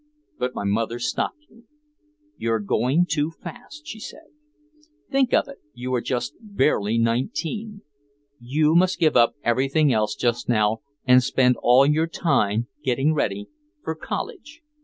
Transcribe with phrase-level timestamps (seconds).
[0.39, 1.65] But here my mother stopped me.
[2.35, 4.29] "You're trying to go too fast," she said.
[5.11, 6.01] "Think of it, you are
[6.41, 7.83] barely nineteen.
[8.39, 13.47] You must give up everything else just now and spend all your time getting ready
[13.83, 14.63] for college.